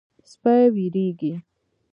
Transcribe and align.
سپي 0.31 0.61
وېرېږي. 0.73 1.33